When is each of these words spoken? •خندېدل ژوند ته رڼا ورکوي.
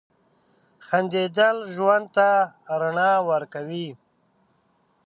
•خندېدل 0.85 1.57
ژوند 1.73 2.05
ته 2.15 2.29
رڼا 2.79 3.11
ورکوي. 3.29 3.87